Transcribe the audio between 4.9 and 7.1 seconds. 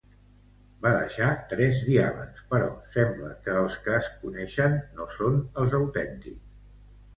no són els autèntics.